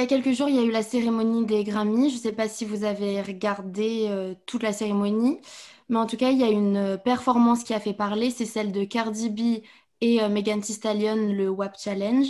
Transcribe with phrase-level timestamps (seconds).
[0.00, 2.10] y a quelques jours, il y a eu la cérémonie des Grammys.
[2.10, 5.40] Je ne sais pas si vous avez regardé euh, toute la cérémonie,
[5.88, 8.72] mais en tout cas, il y a une performance qui a fait parler, c'est celle
[8.72, 9.64] de Cardi B
[10.00, 12.28] et Megan Thee Stallion, le WAP Challenge.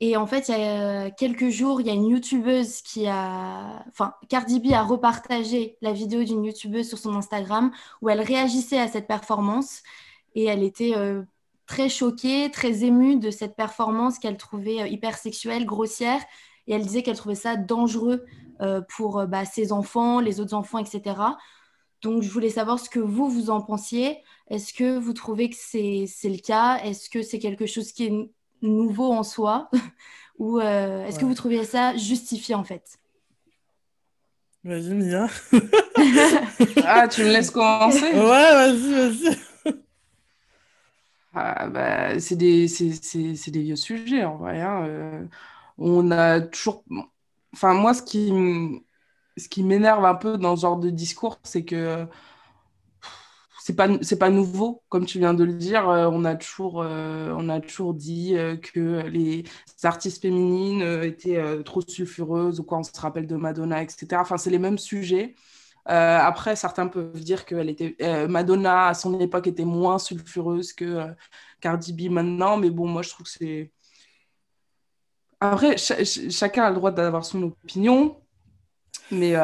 [0.00, 3.82] Et en fait, il y a quelques jours, il y a une youtubeuse qui a.
[3.88, 8.78] Enfin, Cardi B a repartagé la vidéo d'une youtubeuse sur son Instagram où elle réagissait
[8.78, 9.82] à cette performance
[10.34, 11.22] et elle était euh,
[11.66, 16.22] très choquée, très émue de cette performance qu'elle trouvait euh, hyper sexuelle, grossière.
[16.66, 18.24] Et elle disait qu'elle trouvait ça dangereux
[18.60, 21.14] euh, pour bah, ses enfants, les autres enfants, etc.
[22.02, 24.18] Donc, je voulais savoir ce que vous, vous en pensiez.
[24.48, 26.78] Est-ce que vous trouvez que c'est le cas?
[26.84, 28.30] Est-ce que c'est quelque chose qui est
[28.62, 29.70] nouveau en soi?
[30.38, 32.98] Ou euh, est-ce que vous trouvez ça justifié en fait?
[34.64, 35.28] Vas-y, Mia.
[36.84, 39.36] ah, tu me laisses commencer Ouais, vas-y, vas-y.
[41.34, 44.60] Ah, bah, c'est des, des, vieux sujets en vrai.
[44.60, 44.84] Hein.
[44.86, 45.24] Euh,
[45.78, 46.84] on a toujours.
[47.52, 48.32] Enfin, moi, ce qui,
[49.36, 52.06] ce qui m'énerve un peu dans ce genre de discours, c'est que
[53.66, 53.88] c'est pas
[54.20, 57.60] pas nouveau comme tu viens de le dire euh, on a toujours euh, on a
[57.60, 59.42] toujours dit euh, que les
[59.82, 64.50] artistes féminines étaient trop sulfureuses ou quoi on se rappelle de Madonna etc enfin c'est
[64.50, 65.34] les mêmes sujets
[65.84, 67.96] après certains peuvent dire que elle était
[68.28, 71.06] Madonna à son époque était moins sulfureuse que
[71.60, 73.72] Cardi B maintenant mais bon moi je trouve que c'est
[75.40, 78.16] après chacun a le droit d'avoir son opinion
[79.10, 79.34] mais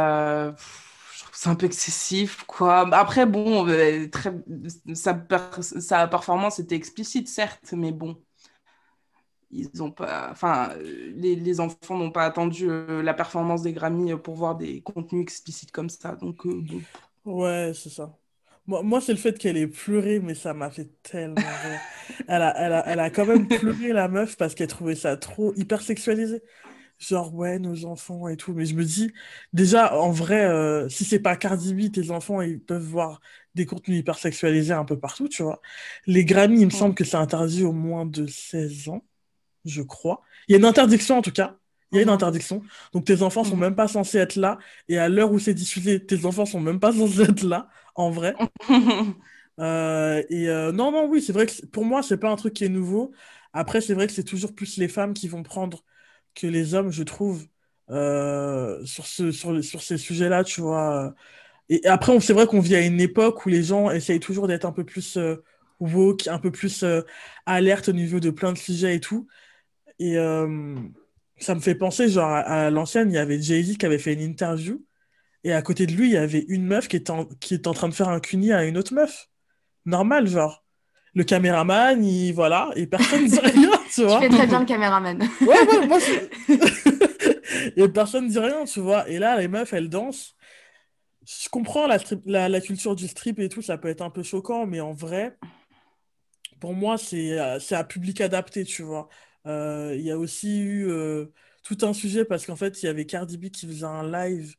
[1.43, 2.89] c'est un peu excessif, quoi.
[2.95, 4.33] Après, bon, euh, très,
[4.95, 5.15] sa,
[6.07, 8.17] performance était explicite, certes, mais bon,
[9.51, 14.37] ils ont pas, enfin, les, enfants n'ont pas attendu euh, la performance des Grammy pour
[14.37, 16.63] voir des contenus explicites comme ça, donc euh.
[17.25, 18.17] Ouais, c'est ça.
[18.67, 21.81] Moi, moi c'est le fait qu'elle ait pleuré, mais ça m'a fait tellement rire.
[22.29, 25.17] Elle a, elle, a, elle a quand même pleuré, la meuf, parce qu'elle trouvait ça
[25.17, 26.43] trop hyper sexualisé.
[26.99, 28.55] Genre ouais nos enfants et tout.
[28.55, 29.13] Mais je me dis
[29.53, 33.21] déjà en vrai euh, si c'est pas Cardi B tes enfants ils peuvent voir
[33.55, 35.61] des contenus hyper sexualisés un peu partout tu vois.
[36.07, 39.05] Les Grammy il me semble que c'est interdit au moins de 16 ans
[39.65, 40.23] je crois.
[40.49, 41.59] Il y a une interdiction en tout cas
[41.93, 42.15] il y a une mhm.
[42.15, 43.63] interdiction donc tes enfants sont mhm.
[43.63, 44.59] même pas censés être là
[44.89, 48.11] et à l'heure où c'est diffusé tes enfants sont même pas censés être là en
[48.11, 48.35] vrai
[49.61, 52.55] euh, et euh, non non oui c'est vrai que pour moi c'est pas un truc
[52.55, 53.13] qui est nouveau
[53.53, 55.85] après c'est vrai que c'est toujours plus les femmes qui vont prendre
[56.35, 57.47] que les hommes, je trouve,
[57.91, 61.15] euh, sur, ce, sur, sur ces sujets-là, tu vois.
[61.69, 64.65] Et après, c'est vrai qu'on vit à une époque où les gens essayent toujours d'être
[64.67, 65.19] un peu plus
[65.81, 66.85] woke, un peu plus
[67.47, 69.27] alerte au niveau de plein de sujets et tout.
[69.99, 70.17] Et
[71.43, 74.21] ça me fait penser, genre, à, l'ancienne, il y avait Jay-Z qui avait fait une
[74.21, 74.85] interview.
[75.45, 77.69] Et à côté de lui, il y avait une meuf qui était en, qui était
[77.69, 79.29] en train de faire un cuni à une autre meuf.
[79.85, 80.63] Normal, genre
[81.15, 84.21] le caméraman, il, voilà, et personne ne dit rien, tu vois.
[84.21, 85.21] Tu fais très bien le caméraman.
[85.43, 85.99] ouais, ouais, moi,
[87.77, 89.09] et personne ne dit rien, tu vois.
[89.09, 90.35] Et là, les meufs, elles dansent.
[91.25, 91.99] Je comprends la,
[92.49, 95.37] la, culture du strip et tout, ça peut être un peu choquant, mais en vrai,
[96.61, 99.09] pour moi, c'est à public adapté, tu vois.
[99.47, 101.27] Euh, il y a aussi eu euh,
[101.63, 104.55] tout un sujet parce qu'en fait, il y avait Cardi B qui faisait un live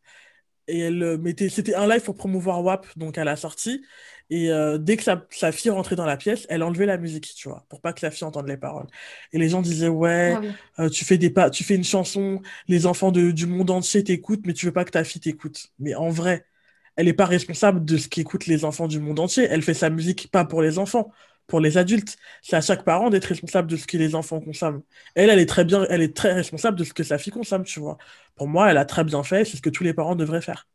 [0.67, 3.83] et elle euh, mettait, c'était un live pour promouvoir WAP, donc à la sortie.
[4.29, 7.49] Et euh, dès que sa, fille rentrait dans la pièce, elle enlevait la musique, tu
[7.49, 8.87] vois, pour pas que la fille entende les paroles.
[9.33, 10.35] Et les gens disaient, ouais,
[10.77, 14.03] ah euh, tu, fais des pas, tu fais une chanson, les enfants du monde entier
[14.03, 15.67] t'écoutent, mais tu veux pas que ta fille t'écoute.
[15.79, 16.45] Mais en vrai,
[16.95, 19.45] elle n'est pas responsable de ce qu'écoutent les enfants du monde entier.
[19.49, 21.11] Elle fait sa musique pas pour les enfants,
[21.47, 22.17] pour les adultes.
[22.41, 24.81] C'est à chaque parent d'être responsable de ce que les enfants consomment.
[25.15, 27.63] Elle, elle est très bien, elle est très responsable de ce que sa fille consomme,
[27.63, 27.97] tu vois.
[28.35, 30.67] Pour moi, elle a très bien fait, c'est ce que tous les parents devraient faire.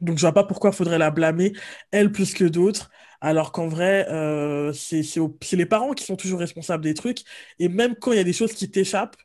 [0.00, 1.52] Donc, je vois pas pourquoi il faudrait la blâmer,
[1.90, 2.90] elle plus que d'autres,
[3.20, 5.02] alors qu'en vrai, euh, c'est
[5.52, 7.20] les parents qui sont toujours responsables des trucs.
[7.58, 9.16] Et même quand il y a des choses qui t'échappent,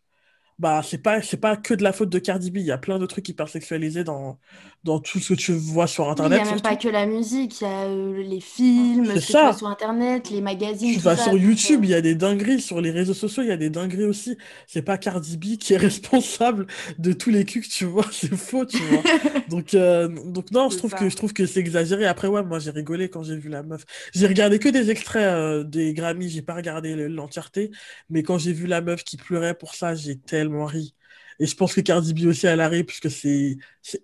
[0.59, 2.57] bah c'est pas c'est pas que de la faute de Cardi B.
[2.57, 4.39] Il y a plein de trucs hyper sexualisés dans
[4.83, 7.05] dans tout ce que tu vois sur internet il n'y a même pas que la
[7.05, 7.61] musique.
[7.61, 9.53] Il y a euh, les films ça.
[9.53, 12.61] sur internet les magazines tu vas sur YouTube il y a des dingueries.
[12.61, 14.37] Sur les réseaux sociaux il y a des dingueries aussi.
[14.67, 16.67] C'est pas Cardi B qui est responsable
[16.99, 18.05] de tous les culs que tu vois.
[18.11, 19.03] C'est faux tu vois.
[19.49, 22.05] Donc euh, donc non je trouve que je trouve que c'est exagéré.
[22.05, 23.85] Après ouais moi j'ai rigolé quand j'ai vu la meuf.
[24.13, 27.71] J'ai regardé que des extraits euh, des Grammy j'ai pas regardé l'entièreté.
[28.09, 30.95] Mais quand j'ai vu la meuf qui pleurait pour ça j'ai tellement ri.
[31.39, 33.57] Et je pense que Cardi B aussi, elle arrive, puisque c'est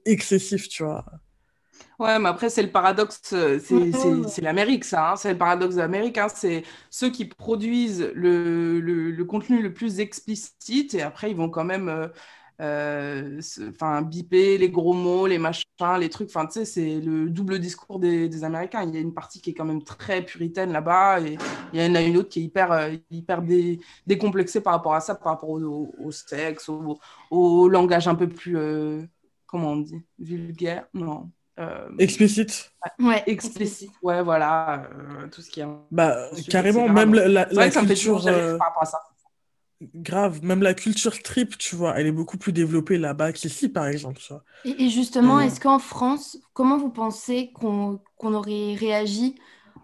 [0.06, 1.06] excessif, tu vois.
[2.00, 5.12] Ouais, mais après, c'est le paradoxe, c'est l'Amérique, ça.
[5.12, 5.16] Hein.
[5.18, 6.28] C'est le paradoxe américain.
[6.34, 11.66] C'est ceux qui produisent le, le, contenu le plus explicite et après, ils vont quand
[11.66, 12.12] même euh, euh,
[12.60, 15.64] enfin, biper les gros mots, les machins,
[16.00, 16.30] les trucs.
[16.30, 18.84] Enfin, tu sais, c'est le double discours des, Américains.
[18.84, 21.38] Il y a une partie qui est quand même très puritaine là-bas et
[21.74, 23.42] il y en a une autre qui est hyper, euh, hyper
[24.06, 26.70] décomplexée par rapport à ça, par rapport au, sexe,
[27.30, 29.02] au, langage un peu plus, euh,
[29.46, 31.30] comment on dit, vulgaire, non.
[31.98, 32.72] explicite.
[33.00, 33.92] Ouais, explicite.
[34.02, 34.90] Ouais, voilà,
[35.32, 35.68] tout ce qui est.
[35.92, 38.24] Bah, carrément, même la, la, la culture.
[38.24, 39.00] par rapport à ça
[39.82, 43.88] grave, même la culture strip, tu vois, elle est beaucoup plus développée là-bas qu'ici, par
[43.88, 44.22] exemple.
[44.66, 49.36] Et, justement, est-ce qu'en France, comment vous pensez qu'on aurait réagi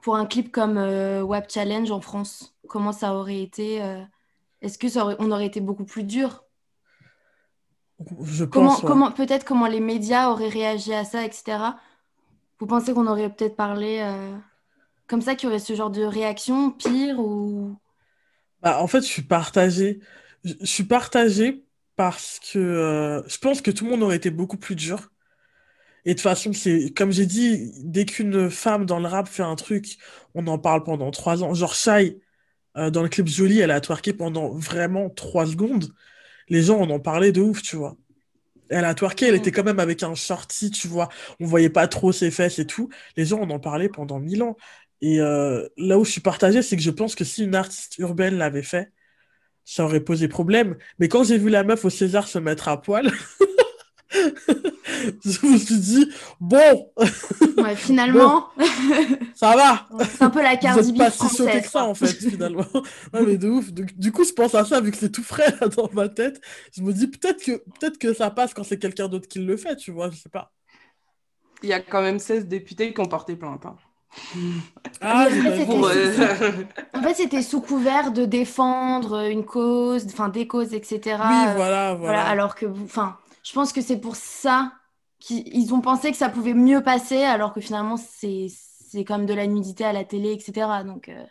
[0.02, 2.56] pour un clip comme euh, Web Challenge en France?
[2.68, 4.02] Comment ça aurait été euh,
[4.62, 6.44] Est-ce que ça on aurait été beaucoup plus dur?
[8.24, 8.82] Je pense.
[8.82, 11.58] Comment, peut-être comment les médias auraient réagi à ça, etc.
[12.60, 14.36] Vous pensez qu'on aurait peut-être parlé euh,
[15.08, 17.78] comme ça, qu'il y aurait ce genre de réaction pire ou
[18.66, 20.00] bah, en fait, je suis partagée.
[20.44, 21.64] Je, suis partagée
[21.96, 25.12] parce que euh, je pense que tout le monde aurait été beaucoup plus dur.
[26.06, 29.44] Et de toute façon, c'est comme j'ai dit, dès qu'une femme dans le rap fait
[29.44, 29.98] un truc,
[30.36, 31.54] on en parle pendant trois ans.
[31.54, 32.20] Genre Shai,
[32.78, 35.94] euh, dans le clip Jolie, elle a twerké pendant vraiment trois secondes.
[36.50, 37.98] Les gens en ont parlé de ouf, tu vois.
[38.70, 41.10] Elle a twerké, elle était quand même avec un shorty, tu vois.
[41.40, 42.90] On voyait pas trop ses fesses et tout.
[43.18, 44.58] Les gens en ont parlé pendant mille ans.
[45.02, 47.98] Et euh, là où je suis partagé, c'est que je pense que si une artiste
[47.98, 48.92] urbaine l'avait fait,
[49.66, 50.78] ça aurait posé problème.
[51.00, 53.12] Mais quand j'ai vu la meuf au César se mettre à poil,
[55.26, 56.10] je me suis dit,
[56.40, 56.92] bon.
[57.58, 58.50] Ouais, finalement.
[59.34, 59.88] ça va.
[60.06, 60.98] C'est un peu la Cardi B.
[60.98, 62.66] pas si choqué que ça, en fait, finalement.
[63.14, 63.72] ouais, mais de ouf.
[63.72, 66.40] Du, coup, je pense à ça, vu que c'est tout frais là, dans ma tête.
[66.76, 69.58] Je me dis, peut-être que, peut que ça passe quand c'est quelqu'un d'autre qui le
[69.58, 70.52] fait, tu vois, je sais pas.
[71.64, 73.66] Il y a quand même 16 députés qui ont porté plainte.
[73.66, 73.78] Hein.
[75.02, 75.28] Ah,
[76.94, 81.00] en fait, c'était sous couvert de défendre une cause, enfin des causes, etc.
[81.04, 82.26] Oui, voilà, voilà.
[82.26, 84.72] alors que, enfin, je pense que c'est pour ça
[85.20, 88.48] qu'ils ont pensé que ça pouvait mieux passer, alors que finalement, c'est
[89.10, 90.68] même de la nudité à la télé, etc.
[90.86, 91.24] Donc, euh,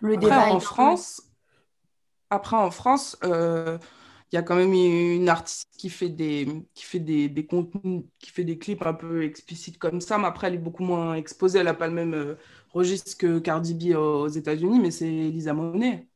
[0.00, 0.52] le après, débat.
[0.52, 1.22] En France,
[2.30, 3.78] après, en France, euh,
[4.32, 8.04] il y a quand même une artiste qui fait des, qui fait des, des, contenus,
[8.20, 11.14] qui fait des clips un peu explicites comme ça, mais après, elle est beaucoup moins
[11.14, 11.58] exposée.
[11.58, 12.34] Elle n'a pas le même euh,
[12.72, 16.06] registre que Cardi B aux États-Unis, mais c'est Lisa Monet.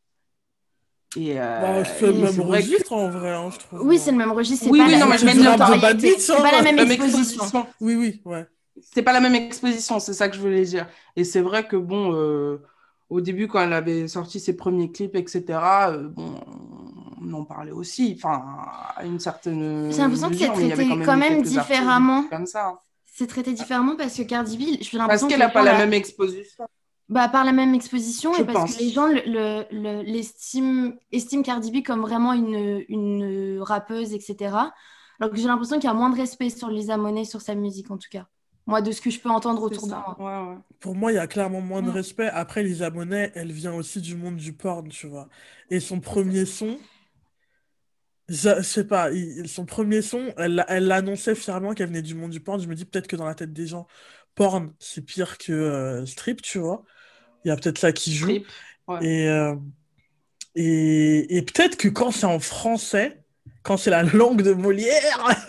[1.17, 3.83] Et euh, bah, c'est le même registre en vrai, hein, je trouve.
[3.83, 4.67] Oui, c'est le même registre.
[4.71, 5.53] Oui, oui, non, mais je vais dire,
[6.19, 7.67] c'est pas la même exposition.
[7.81, 8.47] Oui, oui, ouais.
[8.81, 10.89] C'est pas la même exposition, c'est ça que je voulais dire.
[11.17, 12.59] Et c'est vrai que bon, euh,
[13.09, 15.59] au début, quand elle avait sorti ses premiers clips, etc.,
[16.11, 16.35] bon,
[17.25, 18.43] on en parlait aussi, enfin,
[18.97, 19.91] à une certaine.
[19.91, 22.25] J'ai l'impression que c'est traité quand même, différemment.
[22.25, 22.81] Comme ça.
[23.05, 25.93] C'est traité différemment parce que Cardi B, j'ai l'impression Parce qu'elle n'a pas la même
[25.93, 26.65] exposition.
[27.09, 29.07] Bah, par la même exposition et parce que les gens
[30.03, 34.57] l'estiment le, Cardi B comme vraiment une, une rappeuse, etc.
[35.21, 37.55] Alors que j'ai l'impression qu'il y a moins de respect sur Lisa Monet, sur sa
[37.55, 38.27] musique en tout cas.
[38.67, 40.65] Moi, de ce que je peux entendre autour de moi.
[40.81, 42.29] Pour moi, il y a clairement moins de respect.
[42.29, 45.29] Après, Lisa Monet, elle vient aussi du monde du porn, tu vois.
[45.71, 46.79] Et son premier son,
[48.29, 49.11] je, sais pas,
[49.47, 52.61] son premier son, elle, elle annonçait fièrement qu'elle venait du monde du porn.
[52.61, 53.87] Je me dis peut-être que dans la tête des gens,
[54.35, 56.85] porn, c'est pire que euh, strip, tu vois.
[57.45, 58.31] Il y a peut-être ça qui joue.
[59.01, 59.55] Et, euh,
[60.55, 63.23] et, et peut-être que quand c'est en français,
[63.63, 65.29] quand c'est la langue de Molière,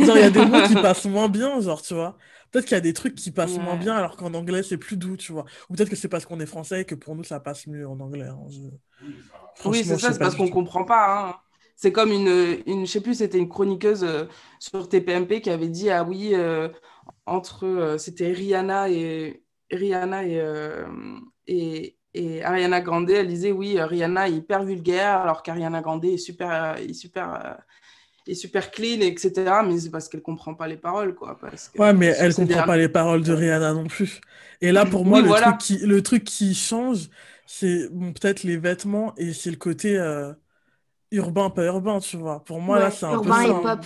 [0.00, 2.16] genre il y a des mots qui passent moins bien, genre, tu vois.
[2.50, 4.96] Peut-être qu'il y a des trucs qui passent moins bien alors qu'en anglais c'est plus
[4.96, 5.44] doux, tu vois.
[5.68, 7.86] Ou peut-être que c'est parce qu'on est français et que pour nous ça passe mieux
[7.86, 8.26] en anglais.
[8.26, 8.38] Hein.
[9.64, 11.28] Oui, c'est ça, c'est parce qu'on comprend pas.
[11.28, 11.36] Hein.
[11.82, 14.24] C'est comme une, une, je sais plus, c'était une chroniqueuse euh,
[14.58, 16.68] sur TPMP qui avait dit ah oui euh,
[17.24, 20.42] entre euh, c'était Rihanna et Rihanna et,
[21.46, 26.18] et, et Ariana Grande, elle disait oui Rihanna est hyper vulgaire alors qu'Ariana Grande est
[26.18, 27.56] super est super
[28.26, 29.32] est super clean etc.
[29.66, 31.38] Mais c'est parce qu'elle comprend pas les paroles quoi.
[31.40, 34.20] Parce ouais mais elle comprend pas les paroles de Rihanna non plus.
[34.60, 37.08] Et là pour moi le, truc qui, le truc qui change
[37.46, 39.98] c'est peut-être les vêtements et c'est le côté
[41.10, 42.44] urbain, pas urbain, tu vois.
[42.44, 43.44] Pour moi, là, c'est un peu ça.
[43.44, 43.84] hip-hop.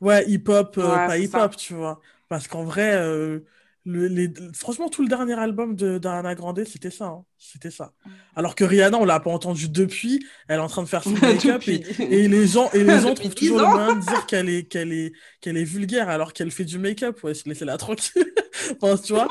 [0.00, 2.00] Ouais, hip-hop, euh, pas hip-hop, tu vois.
[2.28, 3.40] Parce qu'en vrai, euh,
[3.86, 4.32] le, les...
[4.54, 7.06] franchement, tout le dernier album d'Ariana Grande, c'était ça.
[7.06, 7.24] Hein.
[7.38, 7.92] C'était ça.
[8.04, 8.10] Mm.
[8.36, 10.26] Alors que Rihanna, on l'a pas entendu depuis.
[10.48, 13.14] Elle est en train de faire son make-up et, et, les gens, et les gens
[13.14, 16.50] trouvent toujours le moyen de dire qu'elle est, qu'elle est, qu'elle est vulgaire alors qu'elle
[16.50, 17.22] fait du make-up.
[17.22, 18.32] Ouais, laissez-la tranquille.
[18.80, 19.28] enfin, tu vois,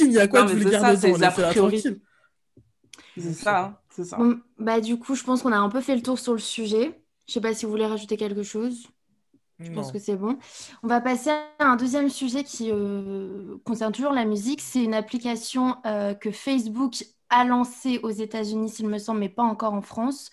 [0.00, 2.00] il y a quoi de vulgaire dedans Laissez-la tranquille.
[3.18, 3.82] C'est ça.
[4.12, 4.40] Hein.
[4.58, 7.00] Bah, du coup, je pense qu'on a un peu fait le tour sur le sujet.
[7.26, 8.88] Je sais pas si vous voulez rajouter quelque chose.
[9.58, 10.38] Je pense que c'est bon.
[10.82, 14.60] On va passer à un deuxième sujet qui euh, concerne toujours la musique.
[14.60, 19.42] C'est une application euh, que Facebook a lancée aux États-Unis, s'il me semble, mais pas
[19.42, 20.30] encore en France,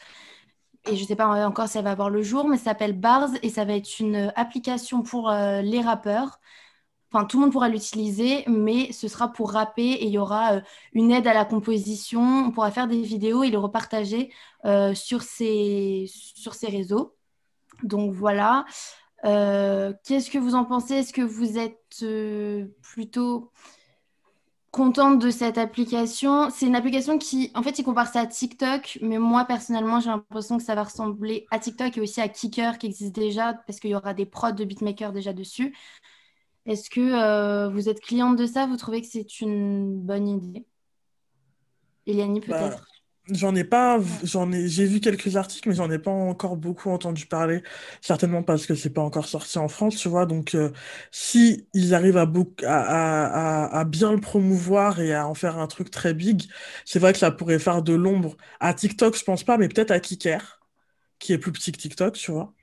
[0.85, 2.93] et je ne sais pas encore si elle va avoir le jour, mais ça s'appelle
[2.93, 6.39] Bars et ça va être une application pour les rappeurs.
[7.13, 10.61] Enfin, tout le monde pourra l'utiliser, mais ce sera pour rapper et il y aura
[10.93, 12.47] une aide à la composition.
[12.47, 14.33] On pourra faire des vidéos et les repartager
[14.95, 17.15] sur, ces, sur ces réseaux.
[17.83, 18.65] Donc voilà.
[19.23, 20.95] Qu'est-ce que vous en pensez?
[20.95, 22.03] Est-ce que vous êtes
[22.81, 23.51] plutôt
[24.71, 26.49] contente de cette application?
[26.49, 30.09] C'est une application qui, en fait, il compare ça à TikTok, mais moi, personnellement, j'ai
[30.09, 33.79] l'impression que ça va ressembler à TikTok et aussi à Kicker qui existe déjà, parce
[33.79, 35.77] qu'il y aura des prods de beatmakers déjà dessus.
[36.65, 38.65] Est-ce que euh, vous êtes cliente de ça?
[38.67, 40.65] Vous trouvez que c'est une bonne idée?
[42.07, 42.85] Eliani, bah, peut-être?
[43.31, 46.89] J'en ai pas, j'en ai, j'ai vu quelques articles, mais j'en ai pas encore beaucoup
[46.89, 47.63] entendu parler.
[48.01, 50.25] Certainement parce que c'est pas encore sorti en France, tu vois.
[50.25, 50.71] Donc, euh,
[51.11, 52.29] si ils arrivent à,
[52.65, 56.43] à, à, bien le promouvoir et à en faire un truc très big,
[56.83, 59.91] c'est vrai que ça pourrait faire de l'ombre à TikTok, je pense pas, mais peut-être
[59.91, 60.59] à Kicker,
[61.19, 62.53] qui est plus petit que TikTok, tu vois.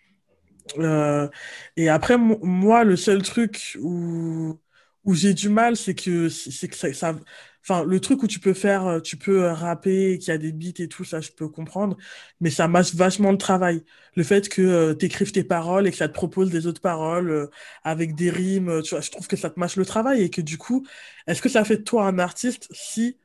[0.78, 1.28] Euh,
[1.76, 4.60] et après, moi, le seul truc où
[5.04, 7.14] où j'ai du mal, c'est que c'est que ça,
[7.62, 10.38] enfin le truc où tu peux faire, euh, tu peux euh, rapper, qu'il y a
[10.38, 11.96] des beats et tout ça, je peux comprendre,
[12.40, 13.82] mais ça masse vachement le travail.
[14.14, 16.82] Le fait que euh, tu écrives tes paroles et que ça te propose des autres
[16.82, 17.48] paroles
[17.84, 20.40] avec des rimes, tu vois, je trouve que ça te mâche le travail et que
[20.42, 20.86] du coup,
[21.26, 23.16] est-ce que ça fait de toi un artiste si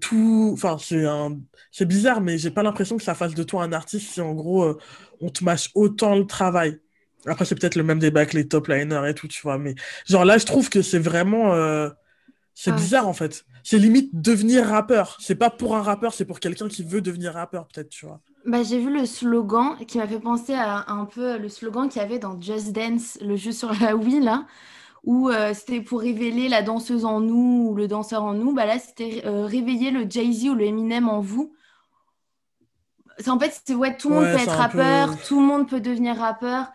[0.00, 1.38] tout, enfin c'est un,
[1.80, 4.76] bizarre, mais j'ai pas l'impression que ça fasse de toi un artiste si en gros
[5.20, 6.78] on te mâche autant le travail.
[7.26, 9.58] Après, c'est peut-être le même débat que les top liners et tout, tu vois.
[9.58, 9.74] Mais
[10.08, 11.54] genre là, je trouve que c'est vraiment.
[11.54, 11.88] Euh,
[12.54, 12.76] c'est ah.
[12.76, 13.44] bizarre en fait.
[13.62, 15.16] C'est limite devenir rappeur.
[15.20, 18.20] C'est pas pour un rappeur, c'est pour quelqu'un qui veut devenir rappeur, peut-être, tu vois.
[18.44, 22.02] Bah, j'ai vu le slogan qui m'a fait penser à, un peu le slogan qu'il
[22.02, 24.46] y avait dans Just Dance, le jeu sur la Wii, là,
[25.04, 28.52] où euh, c'était pour révéler la danseuse en nous ou le danseur en nous.
[28.54, 31.52] Bah, là, c'était euh, réveiller le Jay-Z ou le Eminem en vous.
[33.26, 36.16] En fait, c'est ouais, tout le monde peut être rappeur, tout le monde peut devenir
[36.16, 36.72] rappeur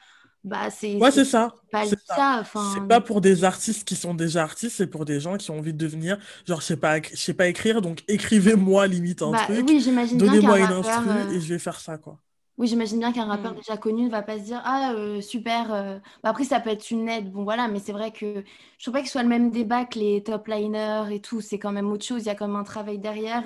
[0.48, 1.53] bah c'est ouais, c'est ça.
[1.72, 2.43] Pas ça.
[2.74, 5.57] C'est pas pour des artistes qui sont déjà artistes, c'est pour des gens qui ont
[5.57, 6.17] envie de devenir.
[6.46, 9.65] Genre, je sais pas, je sais pas écrire, donc écrivez-moi limite un bah, truc.
[9.67, 12.19] Oui, j'imagine Donnez-moi une instru euh, et je vais faire ça, quoi.
[12.58, 13.58] Oui, j'imagine bien qu'un rappeur mm.
[13.58, 15.74] déjà connu ne va pas se dire Ah, euh, super.
[15.74, 16.00] Euh.
[16.24, 17.32] Bah, après, ça peut être une aide.
[17.32, 18.44] Bon, voilà, mais c'est vrai que
[18.78, 21.42] je trouve pas que ce soit le même débat que les top liners et tout.
[21.42, 22.24] C'est quand même autre chose.
[22.24, 23.44] Il y a quand même un travail derrière.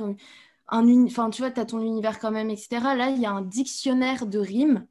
[0.70, 2.96] Un Enfin, tu vois, tu as ton univers quand même, etc.
[2.96, 4.88] Là, il y a un dictionnaire de rimes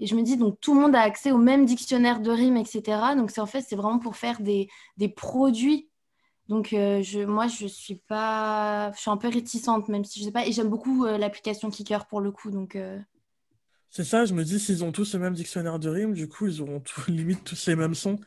[0.00, 2.56] et je me dis, donc tout le monde a accès au même dictionnaire de rimes,
[2.56, 3.14] etc.
[3.16, 5.88] Donc c'est en fait, c'est vraiment pour faire des, des produits.
[6.48, 10.26] Donc euh, je, moi, je suis pas, je suis un peu réticente, même si je
[10.26, 10.46] sais pas.
[10.46, 12.50] Et j'aime beaucoup euh, l'application Kicker pour le coup.
[12.50, 12.98] Donc euh.
[13.94, 16.48] C'est ça, je me dis, s'ils ont tous le même dictionnaire de rimes, du coup,
[16.48, 18.18] ils auront limite tous les mêmes sons.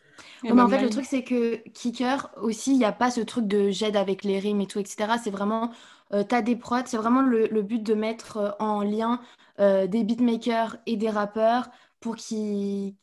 [0.42, 3.48] mais en fait, le truc, c'est que Kicker aussi, il n'y a pas ce truc
[3.48, 5.16] de j'aide avec les rimes et tout, etc.
[5.22, 5.72] C'est vraiment,
[6.12, 9.20] tu as des prods, c'est vraiment le, le, but de mettre en lien
[9.60, 11.70] euh, des beatmakers et des rappeurs
[12.00, 12.94] pour qu'ils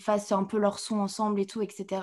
[0.00, 2.02] fassent un peu leur son ensemble et tout, etc.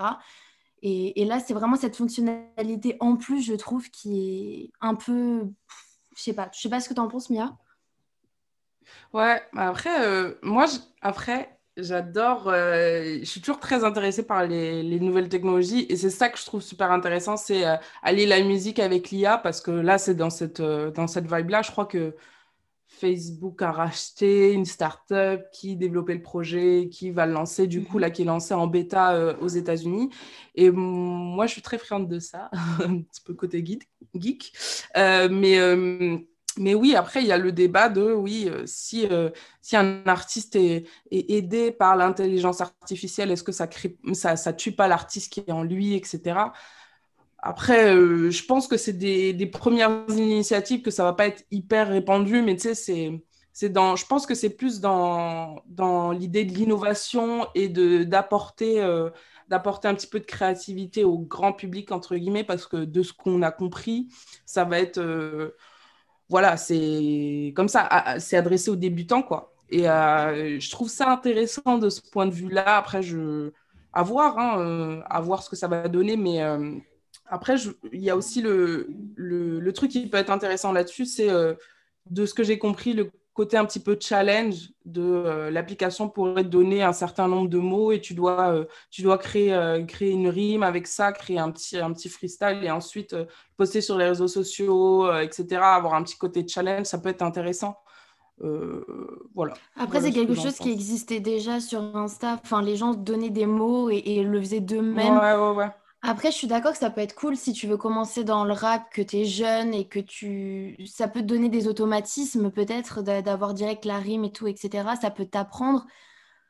[0.81, 5.47] Et, là, c'est vraiment cette fonctionnalité en plus, je trouve, qui est un peu...
[6.17, 7.55] Je sais pas, je sais pas ce que tu en penses, Mia.
[9.13, 10.65] Ouais, bah après, euh, moi,
[11.01, 16.29] après, j'adore, euh, je suis toujours très intéressée par les, nouvelles technologies et c'est ça
[16.29, 17.63] que je trouve super intéressant, c'est
[18.01, 21.61] aller la musique avec l'IA parce que là, c'est dans cette, dans cette vibe-là.
[21.61, 22.15] Je crois que
[22.93, 27.97] Facebook a racheté une startup qui développait le projet, qui va le lancer, du coup,
[27.97, 28.13] là, mhm.
[28.13, 30.09] qui est lancé en bêta euh, aux États-Unis.
[30.55, 32.49] Et moi, je suis très friande de ça,
[32.79, 34.53] un petit peu côté geek.
[34.95, 36.17] Euh, mais, euh,
[36.57, 39.07] mais oui, après, il y a le débat de, oui, si,
[39.61, 43.67] si un artiste est, aidé par l'intelligence artificielle, est-ce que ça
[44.03, 46.51] ne ça, ça tue pas l'artiste qui est en lui, etc.
[47.45, 51.89] Après, euh, je pense que c'est des, premières initiatives que ça va pas être hyper
[51.89, 56.53] répandu, mais tu sais, c'est, dans, je pense que c'est plus dans, dans l'idée de
[56.53, 59.09] l'innovation et d'apporter, euh,
[59.49, 63.11] d'apporter un petit peu de créativité au grand public, entre guillemets, parce que de ce
[63.11, 64.07] qu'on a compris,
[64.45, 65.53] ça va être, euh,
[66.33, 69.53] voilà, c'est comme ça, c'est adressé aux débutants, quoi.
[69.69, 72.77] Et je trouve ça intéressant de ce point de vue-là.
[72.77, 73.51] Après, je,
[73.93, 76.41] à voir, hein, voir ce que ça va donner, mais
[77.27, 77.55] après,
[77.91, 81.53] il y a aussi le, le, truc qui peut être intéressant là-dessus, c'est euh,
[82.09, 86.43] de ce que j'ai compris, le côté un petit peu challenge de euh, l'application pourrait
[86.43, 90.11] te donner un certain nombre de mots et tu dois, euh, tu dois créer, créer
[90.11, 93.15] une rime avec ça, créer un petit, un petit freestyle et ensuite
[93.57, 95.61] poster sur les réseaux sociaux, etc.
[95.61, 97.77] Avoir un petit côté challenge, ça peut être intéressant.
[99.33, 99.53] voilà.
[99.75, 102.39] Après, c'est quelque chose qui existait déjà sur Insta.
[102.43, 105.17] Enfin, les gens donnaient des mots et, le faisaient d'eux-mêmes.
[105.17, 105.69] Ouais, ouais, ouais.
[106.05, 108.51] Après, je suis d'accord que ça peut être cool si tu veux commencer dans le
[108.51, 110.75] rap, que tu es jeune et que tu...
[110.85, 114.85] ça peut te donner des automatismes peut-être d'avoir direct la rime et tout, etc.
[114.99, 115.85] Ça peut t'apprendre.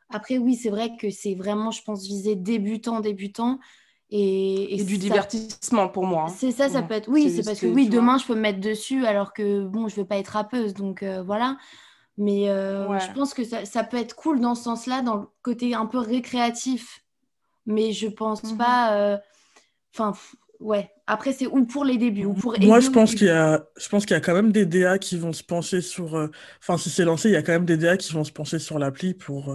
[0.09, 3.59] Après, oui, c'est vrai que c'est vraiment, je pense, viser débutant, débutant.
[4.09, 6.23] Et, et, du divertissement pour moi.
[6.23, 6.33] Hein.
[6.35, 7.07] C'est ça, ça peut être.
[7.07, 9.95] Oui, c'est parce que, oui, demain, je peux me mettre dessus alors que, bon, je
[9.95, 10.73] veux pas être rappeuse.
[10.73, 11.57] Donc, euh, voilà.
[12.17, 15.27] Mais euh, je pense que ça, ça, peut être cool dans ce sens-là, dans le
[15.43, 17.03] côté un peu récréatif.
[17.67, 18.57] Mais je pense mhm.
[18.57, 18.93] pas.
[18.93, 19.17] Euh,
[19.93, 20.13] enfin,
[20.59, 20.89] ouais.
[21.07, 22.57] Après, c'est ou pour les débuts ou pour.
[22.59, 24.97] Moi, je pense qu'il y a, je pense qu'il y a quand même des DA
[24.97, 26.29] qui vont se pencher sur.
[26.61, 28.59] Enfin, si c'est lancé, il y a quand même des DA qui vont se pencher
[28.59, 29.53] sur l'appli pour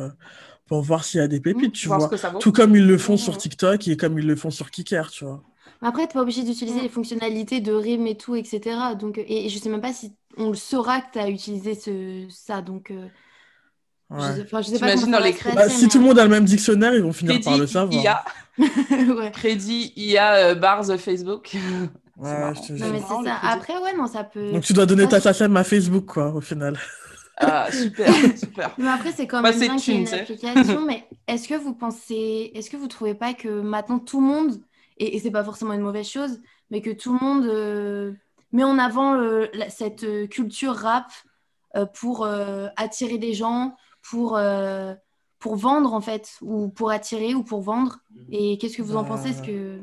[0.69, 2.11] pour voir s'il y a des pépites, tu vois.
[2.41, 5.25] Tout comme ils le font sur TikTok et comme ils le font sur Kicker, tu
[5.25, 5.43] vois.
[5.81, 8.95] Après, tu n'es pas obligé d'utiliser les fonctionnalités de rime et tout, etc.
[8.99, 12.27] Donc, et je sais même pas si on le saura que tu as utilisé ce,
[12.31, 12.61] ça.
[12.63, 13.07] Donc, euh,
[14.11, 14.19] ouais.
[14.37, 17.03] je, sais, pas dans les bah, Si tout le monde a le même dictionnaire, ils
[17.03, 18.03] vont finir par le savoir.
[18.03, 18.25] IA.
[18.59, 19.31] ouais.
[19.33, 21.57] Crédit, IA, euh, bars, Facebook.
[22.21, 23.37] Ouais, je te non, mais c'est ça.
[23.45, 24.51] Après, ouais, non, ça peut.
[24.51, 26.77] Donc, tu dois donner ta SACEM à Facebook, quoi, au final.
[27.37, 28.75] Ah, super, super.
[28.77, 30.85] Mais après, c'est quand bah, même bien qu'il y ait une application.
[30.85, 34.61] mais est-ce que vous pensez, est-ce que vous trouvez pas que maintenant tout le monde,
[34.97, 38.13] et, et c'est pas forcément une mauvaise chose, mais que tout le monde euh,
[38.53, 41.07] met en avant euh, cette euh, culture rap
[41.95, 42.27] pour
[42.77, 44.39] attirer des gens, pour,
[45.39, 47.99] pour vendre en fait, ou pour attirer ou pour vendre.
[48.31, 49.31] Et qu'est-ce que vous en pensez?
[49.31, 49.81] Est-ce que...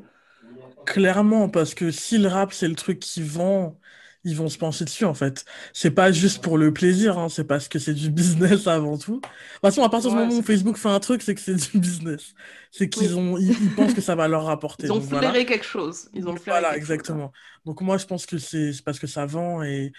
[0.86, 3.78] Clairement, parce que si le rap c'est le truc qui vend
[4.26, 5.46] ils vont se pencher dessus en fait.
[5.72, 9.18] C'est pas juste pour le plaisir, hein, c'est parce que c'est du business avant tout.
[9.18, 11.72] De toute façon, à partir du moment où Facebook fait un truc, c'est que c'est
[11.72, 12.34] du business.
[12.72, 14.88] C'est qu'ils ont, ils, pensent que ça va leur rapporter.
[14.88, 16.10] Ils ont flairé quelque chose.
[16.14, 17.32] Ils ont voilà, exactement.
[17.66, 19.94] Donc moi, je pense que c'est parce que ça vend et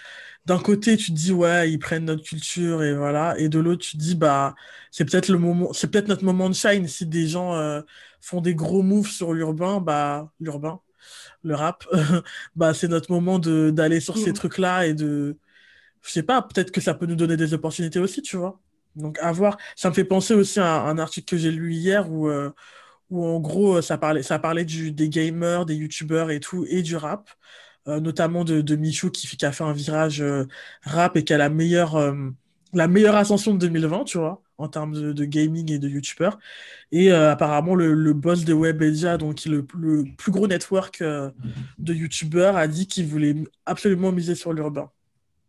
[0.44, 3.82] d'un côté, tu te dis ouais, ils prennent notre culture et voilà, et de l'autre,
[3.82, 4.54] tu te dis bah
[4.90, 7.80] c'est peut-être le moment, c'est peut-être notre moment de shine si des gens euh,
[8.20, 10.80] font des gros moves sur l'urbain, bah l'urbain
[11.42, 11.84] le rap,
[12.56, 14.34] bah, c'est notre moment d'aller sur ces mm.
[14.34, 15.38] trucs-là et de.
[16.02, 18.60] Je sais pas, peut-être que ça peut nous donner des opportunités aussi, tu vois.
[18.94, 19.58] Donc, à voir.
[19.76, 22.50] Ça me fait penser aussi à un, article que j'ai lu hier où, euh,
[23.10, 26.82] où, en gros, ça parlait, ça parlait du, des gamers, des youtubeurs et tout, et
[26.82, 27.30] du rap.
[27.88, 30.44] Euh, notamment de, de Michou qui, qui, a fait un virage euh,
[30.82, 31.96] rap et qui a la meilleure,
[32.72, 36.38] la meilleure ascension de 2020, tu vois en termes de, gaming et de youtubeurs.
[36.92, 41.30] Et euh, apparemment, le, boss de Webedia, donc le, le plus gros network euh,
[41.78, 43.34] de youtubeurs, a dit qu'il voulait
[43.66, 44.90] absolument miser sur l'urbain.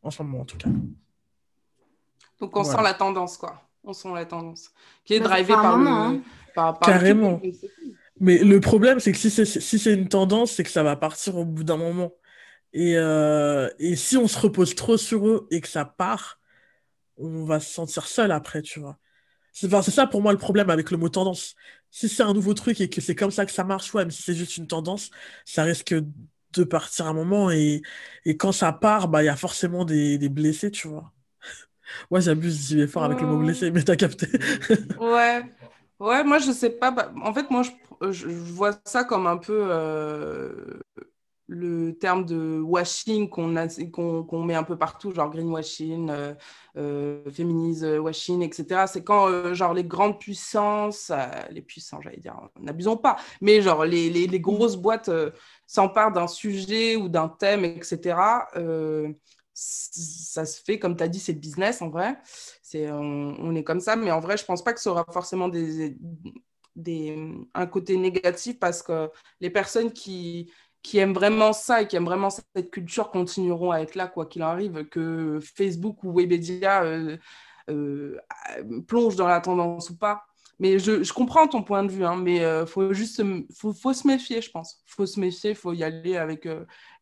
[0.03, 0.69] En ce moment, en tout cas.
[2.39, 3.61] Donc, on sent la tendance, quoi.
[3.83, 4.71] On sent la tendance.
[5.05, 6.21] Qui est bah, drivée par, le, hein.
[6.53, 7.41] par, Carrément.
[8.19, 11.37] Mais le problème, c'est que si c'est si une tendance, c'est que ça va partir
[11.37, 12.11] au bout d'un moment.
[12.73, 16.39] Et, euh, et si on se repose trop sur eux et que ça part,
[17.17, 18.97] on va se sentir seul après, tu vois.
[19.53, 21.55] C'est ça pour moi le problème avec le mot tendance.
[21.89, 24.11] Si c'est un nouveau truc et que c'est comme ça que ça marche, ouais, mais
[24.11, 25.09] si c'est juste une tendance,
[25.45, 25.95] ça risque
[26.53, 27.81] de partir un moment et,
[28.37, 31.11] quand ça part, bah il y a forcément des, blessés, tu vois.
[32.11, 34.27] ouais, j'abuse, j'y vais fort avec le mot blessé, mais t'as capté.
[34.99, 35.43] ouais.
[35.99, 36.91] Ouais, moi je sais pas.
[36.91, 40.79] Bah, en fait, moi je, je, vois ça comme un peu euh,
[41.47, 46.33] le terme de washing qu'on met un peu partout, genre greenwashing, euh,
[46.77, 48.85] euh, féminisme washing, etc.
[48.87, 53.61] C'est quand euh, genre les grandes puissances, euh, les puissants, j'allais dire, n'abusons pas, mais
[53.61, 55.09] genre les, les, grosses boîtes
[55.65, 58.15] s'emparent d'un sujet ou d'un thème, etc.
[59.53, 62.17] ça se fait, comme tu as dit, c'est business en vrai.
[62.61, 65.49] C'est, on, est comme ça, mais en vrai, je pense pas que ça aura forcément
[65.49, 65.95] des,
[67.55, 69.09] un côté négatif parce que
[69.41, 70.51] les personnes qui,
[70.87, 74.25] qui aiment vraiment ça et qui aiment vraiment cette culture continueront à être là, quoi
[74.25, 77.17] qu'il arrive, que Facebook ou Webedia euh,
[77.69, 78.17] euh,
[78.87, 80.23] plongent dans la tendance ou pas.
[80.59, 83.21] Mais je, comprends ton point de vue, hein, mais euh, faut juste
[83.53, 84.81] faut, se méfier, je pense.
[84.85, 86.47] Faut se méfier, faut y aller avec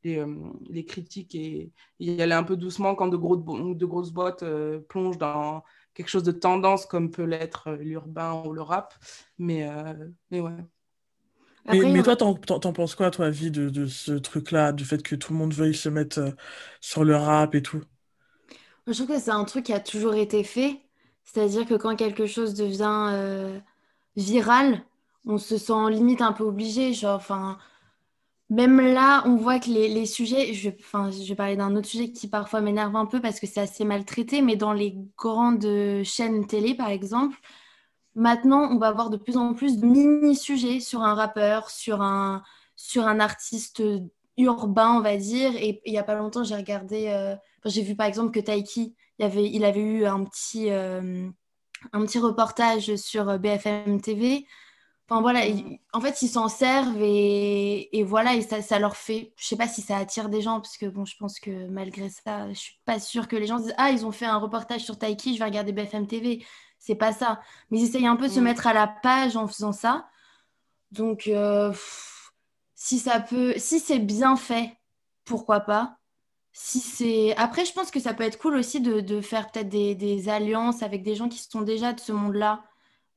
[0.04, 0.26] les,
[0.68, 4.44] les, critiques et, y aller un peu doucement quand de, gros, de grosses boîtes
[4.90, 8.96] plongent dans quelque chose de tendance comme peut l'être l'urbain ou le rap.
[9.38, 9.70] Mais,
[10.32, 10.66] mais ouais
[11.68, 12.34] mais, toi, t'en,
[12.74, 15.74] penses quoi, toi, vie de, de ce truc-là, du fait que tout le monde veuille
[15.74, 16.32] se mettre euh,
[16.80, 17.82] sur le rap et tout?
[18.88, 20.82] Je trouve que c'est un truc qui a toujours été fait.
[21.24, 23.60] C'est-à-dire que quand quelque chose devient euh,
[24.16, 24.84] viral,
[25.26, 26.94] on se sent limite un peu obligé.
[26.94, 27.58] Genre, enfin,
[28.50, 31.88] même là, on voit que les, les sujets, je, enfin, je vais parler d'un autre
[31.88, 34.96] sujet qui parfois m'énerve un peu parce que c'est assez mal traité, mais dans les
[35.18, 35.68] grandes
[36.04, 37.38] chaînes télé, par exemple,
[38.16, 42.44] Maintenant, on va avoir de plus en plus de mini-sujets sur un rappeur, sur un,
[42.76, 43.84] sur un artiste
[44.38, 45.56] urbain, on va dire.
[45.58, 48.96] Et il n'y a pas longtemps, j'ai regardé, euh, j'ai vu par exemple que Taiki,
[49.20, 49.26] il
[49.64, 51.28] avait, eu un petit, euh,
[51.94, 54.46] un petit reportage sur BFM TV
[55.08, 55.42] Enfin voilà,
[55.94, 59.34] en fait, ils s'en servent et, voilà, ça, leur fait.
[59.38, 62.10] Je sais pas si ça attire des gens, parce que bon, je pense que malgré
[62.10, 64.82] ça, je suis pas sûre que les gens disent Ah, ils ont fait un reportage
[64.82, 66.44] sur Taiki, je vais regarder BFM TV.
[66.86, 67.42] C'est pas ça.
[67.72, 68.44] Mais ils essayent un peu de se mm.
[68.44, 70.08] mettre à la page en faisant ça.
[70.92, 71.74] Donc, euh,
[72.76, 74.78] si ça peut, si c'est bien fait,
[75.24, 75.98] pourquoi pas?
[76.54, 79.68] Si c'est après je pense que ça peut être cool aussi de, de faire peut-être
[79.70, 82.64] des, des, alliances avec des gens qui sont déjà de ce monde-là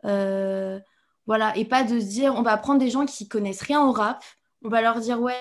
[0.05, 0.81] euh,
[1.27, 3.93] voilà, et pas de se dire, on va prendre des gens qui connaissent rien au
[3.93, 4.25] rap,
[4.65, 5.37] on va leur dire, ouais,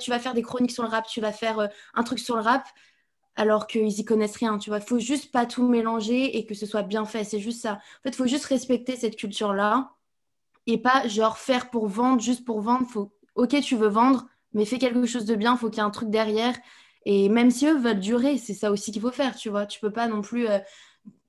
[0.00, 2.36] tu vas faire des chroniques sur le rap, tu vas faire euh, un truc sur
[2.36, 2.66] le rap,
[3.40, 4.80] alors qu'ils y connaissent rien, tu vois.
[4.80, 7.72] Faut juste pas tout mélanger et que ce soit bien fait, c'est juste ça.
[7.72, 9.92] En fait, faut juste respecter cette culture-là
[10.66, 12.86] et pas genre faire pour vendre, juste pour vendre.
[12.86, 13.14] Faut...
[13.36, 15.90] Ok, tu veux vendre, mais fais quelque chose de bien, faut qu'il y ait un
[15.90, 16.54] truc derrière.
[17.06, 19.64] Et même si eux veulent durer, c'est ça aussi qu'il faut faire, tu vois.
[19.64, 20.46] Tu peux pas non plus...
[20.46, 20.58] Euh,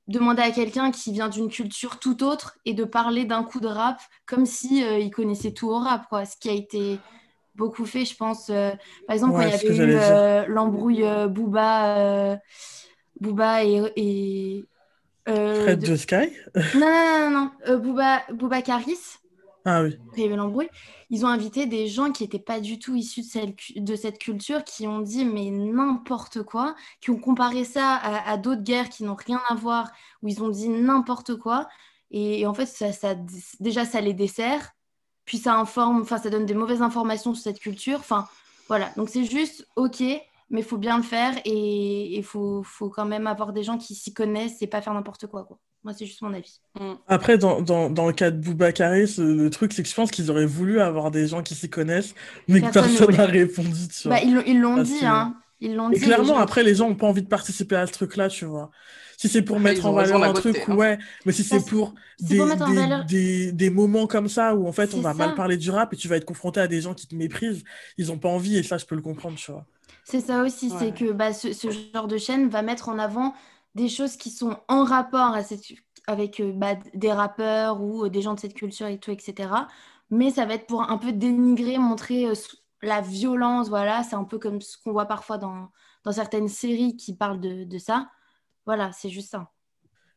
[0.08, 3.68] demander à quelqu'un qui vient d'une culture tout autre et de parler d'un coup de
[3.68, 7.00] rap comme si euh, il connaissait tout au rap quoi ce qui a été
[7.62, 8.72] beaucoup fait je pense euh,
[9.08, 12.40] par exemple quand il y avait eu euh, l'embrouille Booba
[13.20, 14.66] Booba et, et
[15.26, 15.96] Fred de...
[15.96, 16.32] Sky
[16.76, 19.20] non non non non, Booba Booba Caris
[19.66, 19.98] ah oui.
[20.18, 20.70] il y avait l'embrouille.
[21.10, 23.24] Ils ont invité des gens qui n'étaient pas du tout issus
[23.76, 28.64] de, cette culture, qui ont dit mais n'importe quoi, qui ont comparé ça à, d'autres
[28.64, 29.92] guerres qui n'ont rien à voir,
[30.24, 31.68] où ils ont dit n'importe quoi.
[32.10, 33.16] Et, en fait, ça, ça,
[33.60, 34.72] déjà, ça les dessert,
[35.26, 38.00] puis ça informe, enfin, ça donne des mauvaises informations sur cette culture.
[38.00, 38.28] Enfin,
[38.68, 38.92] voilà.
[38.98, 40.02] Donc c'est juste, ok,
[40.50, 43.78] mais il faut bien le faire et il faut, faut, quand même avoir des gens
[43.78, 45.60] qui s'y connaissent et pas faire n'importe quoi, quoi.
[45.84, 46.60] Moi, c'est juste mon avis.
[46.80, 46.94] Mm.
[47.08, 50.30] Après, dans, dans, dans, le cas de Boubacaré, le truc, c'est que je pense qu'ils
[50.30, 52.14] auraient voulu avoir des gens qui s'y connaissent,
[52.48, 53.88] mais que personne n'a répondu.
[53.88, 55.36] Tu bah, ils l'ont dit, hein.
[55.60, 56.00] Ils l'ont dit.
[56.00, 58.72] clairement, après, les gens n'ont pas envie de participer à ce truc-là, tu vois.
[59.22, 60.76] Si c'est pour mettre en valeur un truc, hein.
[60.76, 60.98] ouais.
[61.28, 65.02] Mais si c'est pour, des, des, des, des, moments comme ça où en fait on
[65.02, 67.14] va mal parler du rap et tu vas être confronté à des gens qui te
[67.14, 67.64] méprisent,
[68.00, 69.64] ils n'ont pas envie et ça, je peux le comprendre, tu vois.
[70.06, 73.36] C'est ça aussi, c'est que bah, ce, ce, genre de chaîne va mettre en avant
[73.76, 75.38] des choses qui sont en rapport
[76.08, 79.52] avec euh, bah, des rappeurs ou euh, des gens de cette culture et tout, etc.
[80.10, 82.34] Mais ça va être pour un peu dénigrer, montrer euh,
[82.82, 84.02] la violence, voilà.
[84.02, 85.70] C'est un peu comme ce qu'on voit parfois dans,
[86.06, 88.10] dans certaines séries qui parlent de, de ça.
[88.66, 89.50] Voilà, c'est juste ça.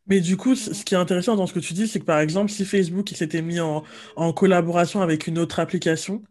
[0.07, 2.21] Mais du coup, ce qui est intéressant dans ce que tu dis, c'est que par
[2.21, 3.85] exemple, si Facebook s'était mis en,
[4.17, 6.23] en, collaboration avec une autre application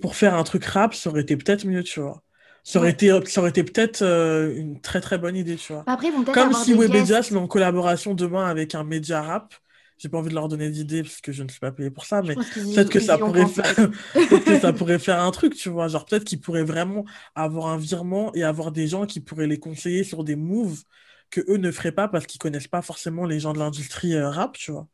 [0.00, 2.22] pour faire un truc rap, ça aurait été peut-être mieux, tu vois.
[2.64, 5.84] Ça aurait été, ça aurait été peut-être euh, une très très bonne idée, tu vois.
[5.86, 9.54] Après, Comme si Webedia se met en collaboration demain avec un média rap.
[9.96, 12.04] J'ai pas envie de leur donner d'idées parce que je ne suis pas payé pour
[12.04, 13.90] ça, mais peut-être que ça pourrait faire,
[14.44, 15.86] que ça pourrait faire un truc, tu vois.
[15.86, 17.04] Genre peut-être qu'ils pourraient vraiment
[17.36, 20.82] avoir un virement et avoir des gens qui pourraient les conseiller sur des moves
[21.30, 24.30] que eux ne feraient pas parce qu'ils connaissent pas forcément les gens de l'industrie euh,
[24.30, 24.88] rap, tu vois.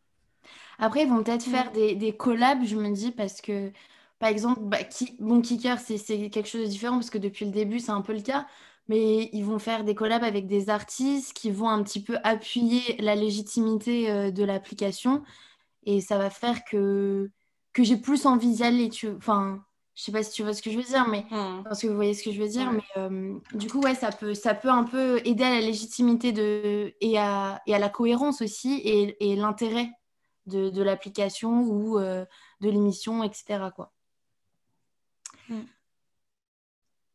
[0.78, 3.72] Après, ils vont peut-être faire des, des collabs, je me dis, parce que
[4.18, 5.98] par exemple, bah, qui, bon, Kicker, c'est
[6.30, 8.46] quelque chose de différent parce que depuis le début, c'est un peu le cas.
[8.88, 12.96] Mais ils vont faire des collabs avec des artistes qui vont un petit peu appuyer
[13.00, 15.22] la légitimité euh, de l'application.
[15.84, 17.30] Et ça va faire que,
[17.74, 18.88] que j'ai plus envie d'y aller.
[18.90, 19.08] Tu...
[19.10, 19.64] Enfin,
[20.00, 21.64] je sais pas si tu vois ce que je veux dire, mais mmh.
[21.64, 22.72] parce que vous voyez ce que je veux dire.
[22.72, 26.32] Mais euh, du coup, ouais, ça peut, ça peut un peu aider à la légitimité
[26.32, 29.90] de, et, à, et à la cohérence aussi et, et l'intérêt
[30.46, 32.24] de, de l'application ou euh,
[32.62, 33.66] de l'émission, etc.
[33.76, 33.92] Quoi.
[35.50, 35.60] Mm.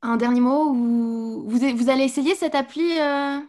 [0.04, 3.40] Un dernier mot ou vous, vous allez essayer cette appli euh,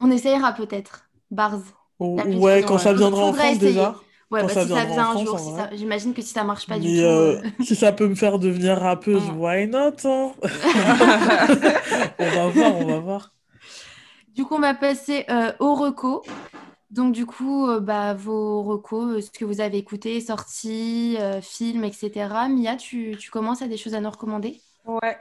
[0.00, 1.08] On essayera peut-être.
[1.30, 1.62] Bars.
[1.98, 3.96] Oh, ouais, quand ça viendra en France déjà.
[4.32, 5.38] Ouais, bah, si ça vient un jour,
[5.72, 7.04] j'imagine que si ça marche pas du tout.
[7.04, 10.32] Euh, euh, si ça peut me faire devenir rappeuse, why not hein
[12.18, 13.32] On va voir, on va voir.
[14.34, 15.26] Du coup, on va passer
[15.60, 16.24] au reco.
[16.92, 21.40] Donc, du coup, euh, bah, vos recos, euh, ce que vous avez écouté, sorti, euh,
[21.40, 22.48] films, etc.
[22.50, 24.60] Mia, tu, tu, commences à des choses à nous recommander?
[24.84, 25.16] Ouais,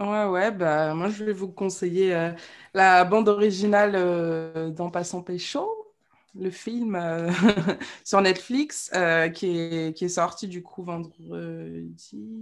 [0.00, 0.50] ouais, ouais.
[0.50, 2.32] Bah, moi, je vais vous conseiller
[2.72, 5.79] la bande originale d'En passant pécho,
[6.38, 6.98] le film
[8.04, 8.90] sur Netflix
[9.34, 11.96] qui, est, qui est sorti du coup vendredi,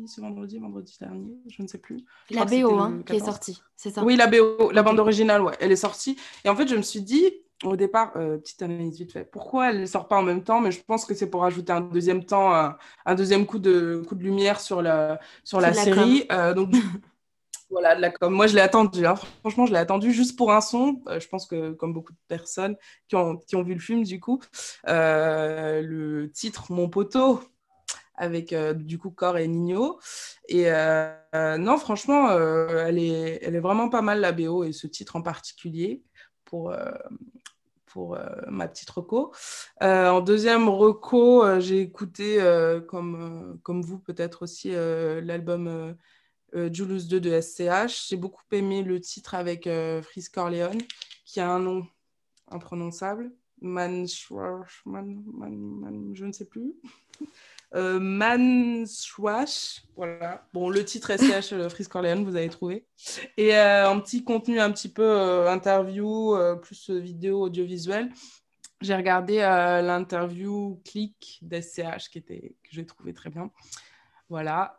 [0.06, 2.04] ce vendredi, vendredi dernier, je ne sais plus.
[2.30, 4.04] la BO, hein, qui est sortie, c'est ça?
[4.04, 6.16] Oui, la BO, la bande originale, ouais, elle est sortie.
[6.44, 7.24] Et en fait, je me suis dit,
[7.64, 10.60] au départ, euh, petite analyse vite fait, pourquoi elle ne sort pas en même temps?
[10.60, 14.14] Mais je pense que c'est pour ajouter un deuxième temps, un, deuxième coup de, coup
[14.14, 16.24] de lumière sur la, sur la, série.
[16.30, 16.72] Euh, donc,
[17.70, 18.26] voilà, de.
[18.28, 19.06] Moi, je l'ai attendu.
[19.06, 19.14] Hein.
[19.40, 21.02] Franchement, je l'ai attendu juste pour un son.
[21.08, 22.76] Euh, je pense que, comme beaucoup de personnes
[23.08, 24.40] qui ont, qui ont vu le film, du coup,
[24.86, 27.40] le titre Mon poteau
[28.20, 30.00] avec du coup Cor et Nino.
[30.48, 30.70] Et
[31.34, 35.22] non, franchement, elle, est, elle est vraiment pas mal la BO et ce titre en
[35.22, 36.02] particulier
[36.44, 36.74] pour,
[37.88, 39.32] pour euh, ma petite reco.
[39.82, 42.38] Euh, en deuxième reco, euh, j'ai écouté,
[42.86, 45.96] comme, comme vous peut-être aussi, l'album
[46.54, 48.08] Julius 2 de SCH.
[48.08, 49.68] J'ai beaucoup aimé le titre avec
[50.02, 50.80] Frisk Corleone,
[51.24, 51.86] qui a un nom
[52.50, 53.30] imprononçable.
[53.60, 54.06] Man,
[54.84, 56.74] man, man, je ne sais plus.
[57.74, 60.46] Euh, Manswash, voilà.
[60.54, 62.86] Bon, le titre SCH euh, Frisk Corleone, vous avez trouvé.
[63.36, 68.10] Et euh, un petit contenu un petit peu euh, interview, plus vidéo, audiovisuel.
[68.80, 73.50] J'ai regardé l'interview Click d'SCH qui était, que j'ai trouvé très bien.
[74.28, 74.78] Voilà.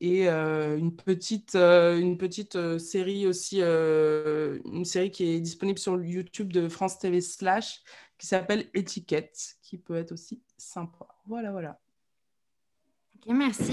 [0.00, 6.68] et une petite, une petite série aussi, une série qui est disponible sur YouTube de
[6.68, 7.82] France TV Slash
[8.20, 11.06] qui s'appelle Étiquette, qui peut être aussi sympa.
[11.26, 11.80] Voilà, voilà.
[13.16, 13.72] Ok, merci.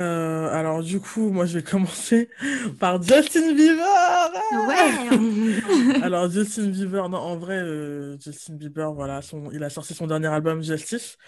[0.00, 2.30] Euh, alors du coup, moi je vais commencer
[2.80, 4.30] par Justin Bieber.
[4.66, 6.02] Ouais.
[6.02, 10.06] alors Justin Bieber, non, en vrai, euh, Justin Bieber, voilà, son, il a sorti son
[10.06, 11.18] dernier album Justice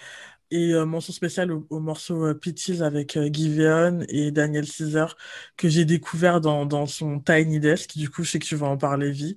[0.55, 5.17] et euh, mention spéciale au, morceau Peaches avec Giveon et Daniel Caesar
[5.57, 7.97] que j'ai découvert dans, dans, son Tiny Desk.
[7.97, 9.37] Du coup, je sais que tu vas en parler, vie.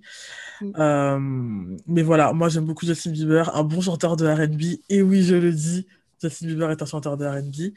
[0.62, 1.78] Mm.
[1.88, 5.36] mais voilà, moi j'aime beaucoup Justin Bieber, un bon chanteur de R&B et oui, je
[5.36, 5.88] le dis,
[6.22, 7.74] Justin Bieber est un chanteur de R&B.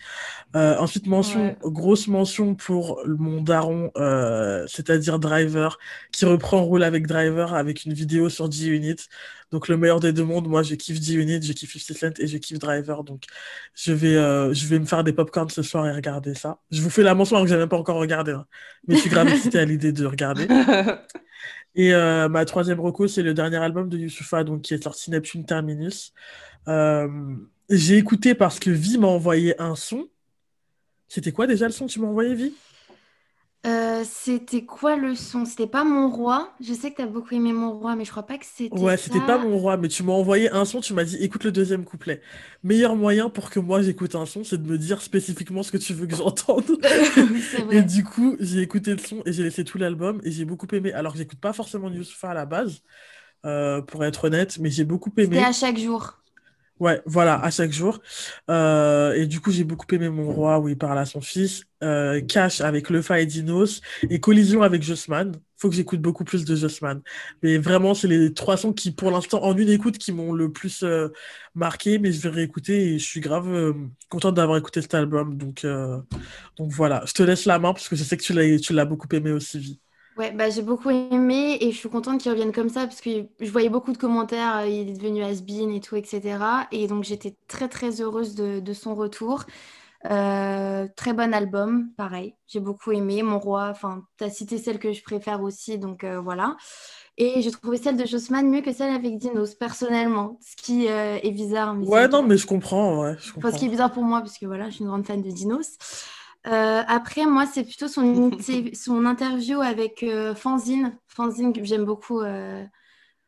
[0.56, 5.78] Euh, ensuite, mention, grosse mention pour mon daron, euh, c'est-à-dire Driver,
[6.12, 8.96] qui reprend rôle avec Driver avec une vidéo sur G-Unit.
[9.50, 12.26] Donc, le meilleur des deux mondes, moi, je kiffe G-Unit, je kiffe 50 Cent et
[12.26, 13.02] je kiffe Driver.
[13.04, 13.24] Donc,
[13.74, 16.58] je vais, euh, je vais me faire des popcorn ce soir et regarder ça.
[16.70, 18.32] Je vous fais la mention alors que je n'ai même pas encore regardé.
[18.32, 18.46] Hein.
[18.86, 20.46] Mais je suis grave excité à l'idée de regarder.
[21.74, 25.10] Et euh, ma troisième reco, c'est le dernier album de Youssoufa, donc, qui est sorti
[25.10, 26.12] Neptune Terminus.
[26.68, 27.08] Euh,
[27.70, 30.08] j'ai écouté parce que Vi m'a envoyé un son.
[31.08, 32.54] C'était quoi déjà le son que tu m'as envoyé, Vi
[33.66, 35.44] euh, c'était quoi le son?
[35.44, 36.50] C'était pas Mon Roi.
[36.62, 38.96] Je sais que t'as beaucoup aimé Mon Roi, mais je crois pas que c'était Ouais,
[38.96, 41.52] c'était pas Mon Roi, mais tu m'as envoyé un son, tu m'as dit écoute le
[41.52, 42.22] deuxième couplet.
[42.64, 45.76] Meilleur moyen pour que moi j'écoute un son, c'est de me dire spécifiquement ce que
[45.76, 46.64] tu veux que j'entende.
[47.70, 50.68] Et du coup, j'ai écouté le son et j'ai laissé tout l'album et j'ai beaucoup
[50.72, 50.94] aimé.
[50.94, 52.80] Alors que j'écoute pas forcément Youssoupha à la base,
[53.44, 55.36] euh, pour être honnête, mais j'ai beaucoup aimé.
[55.36, 56.19] C'était à chaque jour.
[56.80, 58.00] Ouais, voilà, à chaque jour.
[58.50, 61.64] Euh, et du coup, j'ai beaucoup aimé Mon Roi où il parle à son fils.
[61.82, 63.82] Euh, Cash avec Lefa et Dinos.
[64.08, 65.32] Et Collision avec Jossman.
[65.58, 67.02] Faut que j'écoute beaucoup plus de Jossman.
[67.42, 70.50] Mais vraiment, c'est les trois sons qui, pour l'instant, en une écoute, qui m'ont le
[70.52, 71.08] plus euh,
[71.54, 71.98] marqué.
[71.98, 73.74] Mais je vais réécouter et je suis grave
[74.08, 75.36] contente d'avoir écouté cet album.
[75.36, 75.66] Donc,
[76.56, 78.72] donc voilà, je te laisse la main parce que je sais que tu l'as, tu
[78.72, 79.80] l'as beaucoup aimé aussi, Vie.
[80.20, 83.24] Ouais, bah, j'ai beaucoup aimé et je suis contente qu'il revienne comme ça parce que
[83.40, 86.36] je voyais beaucoup de commentaires, euh, il est devenu has-been et tout, etc.
[86.72, 89.44] Et donc j'étais très très heureuse de, son retour.
[90.10, 93.22] Euh, très bon album, pareil, j'ai beaucoup aimé.
[93.22, 96.54] Mon roi, enfin, tu as cité celle que je préfère aussi, donc euh, voilà.
[97.16, 101.30] Et j'ai trouvé celle de Jossman mieux que celle avec Dinos, personnellement, ce qui est
[101.32, 101.74] bizarre.
[101.78, 103.52] ouais, non, mais je comprends, ouais, je comprends.
[103.52, 105.30] ce qui est bizarre pour moi, parce que voilà, je suis une grande fan de
[105.30, 105.78] Dinos.
[106.46, 108.30] Euh, après, moi, c'est plutôt son,
[108.72, 110.96] son interview avec euh, Fanzine.
[111.06, 112.20] Fanzine que j'aime beaucoup.
[112.20, 112.64] Euh,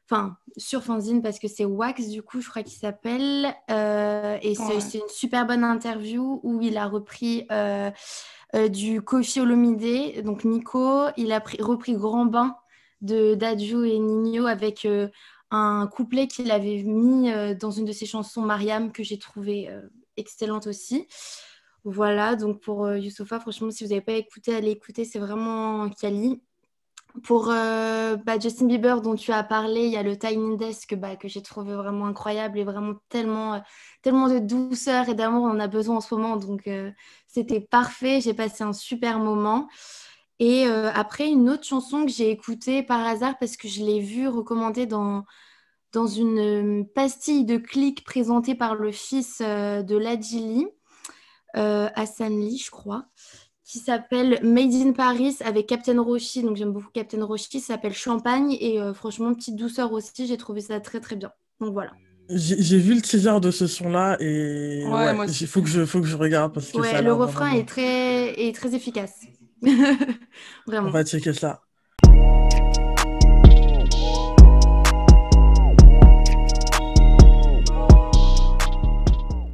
[0.09, 3.55] enfin, sur Fanzine parce que c'est Wax, du coup, je crois qu'il s'appelle.
[3.69, 7.47] et c'est une super bonne interview où il a repris
[8.71, 11.07] du Kofi Olomide, donc Nico.
[11.17, 12.57] Il a repris Grand Bain
[13.01, 14.87] de Dadju et Nino avec
[15.51, 19.71] un couplet qu'il avait mis dans une de ses chansons, Mariam, que j'ai trouvé
[20.17, 21.09] excellente aussi.
[21.85, 23.01] Voilà, donc pour euh,
[23.41, 26.41] franchement, si vous n'avez pas écouté, allez écouter, c'est vraiment Kali.
[27.25, 30.95] Pour euh, bah, Justin Bieber, dont tu as parlé, il y a le Tiny Desk
[30.95, 33.59] bah, que j'ai trouvé vraiment incroyable et vraiment tellement, euh,
[34.03, 36.37] tellement de douceur et d'amour, on en a besoin en ce moment.
[36.37, 36.71] Donc,
[37.27, 38.21] c'était parfait.
[38.21, 39.69] J'ai passé un super moment.
[40.39, 44.29] Et après, une autre chanson que j'ai écoutée par hasard parce que je l'ai vue
[44.29, 45.25] recommandée dans,
[45.93, 50.82] dans une pastille de clics présentée par le fils de Ladjili euh,
[51.55, 53.07] Hassan Lee, je crois,
[53.65, 56.43] qui s'appelle Made in Paris avec Captain Roshi.
[56.43, 57.61] Donc j'aime beaucoup Captain Roshi.
[57.61, 60.27] Ça s'appelle Champagne et euh, franchement, petite douceur aussi.
[60.27, 61.31] J'ai trouvé ça très très bien.
[61.61, 61.93] Donc voilà.
[62.29, 66.17] J'ai vu le teaser de ce son-là et il faut, que je, faut que je
[66.17, 69.21] regarde parce que ouais, le refrain est très, est très efficace.
[70.67, 70.89] Vraiment.
[70.89, 71.63] On va checker ça.